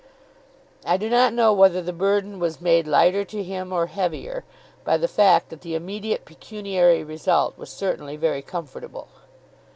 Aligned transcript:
I 0.83 0.97
do 0.97 1.11
not 1.11 1.31
know 1.31 1.53
whether 1.53 1.79
the 1.79 1.93
burden 1.93 2.39
was 2.39 2.59
made 2.59 2.87
lighter 2.87 3.23
to 3.25 3.43
him 3.43 3.71
or 3.71 3.85
heavier, 3.85 4.43
by 4.83 4.97
the 4.97 5.07
fact 5.07 5.49
that 5.49 5.61
the 5.61 5.75
immediate 5.75 6.25
pecuniary 6.25 7.03
result 7.03 7.55
was 7.55 7.69
certainly 7.69 8.15
very 8.17 8.41
comfortable. 8.41 9.09